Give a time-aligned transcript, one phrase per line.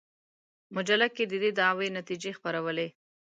[0.75, 2.87] مجله کې د دې دعوې نتیجې خپرولې.